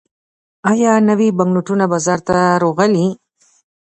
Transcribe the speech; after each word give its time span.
آیا 0.71 0.91
نوي 1.09 1.29
بانکنوټونه 1.37 1.85
بازار 1.93 2.19
ته 2.27 2.35
راغلي؟ 2.63 3.07